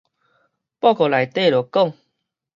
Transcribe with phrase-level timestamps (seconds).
[0.03, 0.05] 報告
[1.09, 1.93] 內底就講